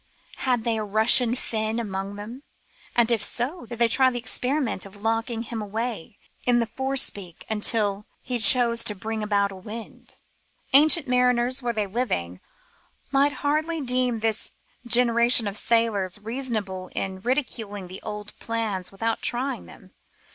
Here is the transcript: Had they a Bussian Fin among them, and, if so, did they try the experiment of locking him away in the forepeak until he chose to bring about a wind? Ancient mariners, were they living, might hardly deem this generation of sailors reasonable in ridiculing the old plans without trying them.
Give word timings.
Had 0.37 0.63
they 0.63 0.79
a 0.79 0.83
Bussian 0.83 1.37
Fin 1.37 1.79
among 1.79 2.15
them, 2.15 2.41
and, 2.95 3.11
if 3.11 3.23
so, 3.23 3.67
did 3.67 3.77
they 3.77 3.87
try 3.87 4.09
the 4.09 4.17
experiment 4.17 4.83
of 4.83 5.03
locking 5.03 5.43
him 5.43 5.61
away 5.61 6.17
in 6.43 6.59
the 6.59 6.65
forepeak 6.65 7.45
until 7.51 8.07
he 8.23 8.39
chose 8.39 8.83
to 8.85 8.95
bring 8.95 9.21
about 9.21 9.51
a 9.51 9.55
wind? 9.55 10.19
Ancient 10.73 11.07
mariners, 11.07 11.61
were 11.61 11.71
they 11.71 11.85
living, 11.85 12.39
might 13.11 13.31
hardly 13.45 13.79
deem 13.79 14.21
this 14.21 14.53
generation 14.87 15.45
of 15.47 15.55
sailors 15.55 16.17
reasonable 16.17 16.89
in 16.95 17.21
ridiculing 17.21 17.87
the 17.87 18.01
old 18.01 18.33
plans 18.39 18.91
without 18.91 19.21
trying 19.21 19.67
them. 19.67 19.93